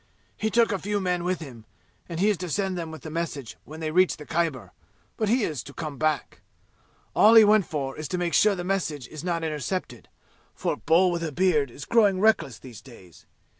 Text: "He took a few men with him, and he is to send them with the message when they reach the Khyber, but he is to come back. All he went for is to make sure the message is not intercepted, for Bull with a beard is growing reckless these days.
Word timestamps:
"He 0.35 0.49
took 0.49 0.71
a 0.71 0.79
few 0.79 0.99
men 0.99 1.23
with 1.23 1.41
him, 1.41 1.63
and 2.09 2.19
he 2.19 2.31
is 2.31 2.37
to 2.37 2.49
send 2.49 2.75
them 2.75 2.89
with 2.89 3.03
the 3.03 3.11
message 3.11 3.55
when 3.65 3.81
they 3.81 3.91
reach 3.91 4.17
the 4.17 4.25
Khyber, 4.25 4.71
but 5.15 5.29
he 5.29 5.43
is 5.43 5.61
to 5.61 5.75
come 5.75 5.99
back. 5.99 6.41
All 7.15 7.35
he 7.35 7.43
went 7.43 7.67
for 7.67 7.95
is 7.95 8.07
to 8.07 8.17
make 8.17 8.33
sure 8.33 8.55
the 8.55 8.63
message 8.63 9.07
is 9.09 9.23
not 9.23 9.43
intercepted, 9.43 10.09
for 10.55 10.75
Bull 10.75 11.11
with 11.11 11.23
a 11.23 11.31
beard 11.31 11.69
is 11.69 11.85
growing 11.85 12.19
reckless 12.19 12.57
these 12.57 12.81
days. 12.81 13.27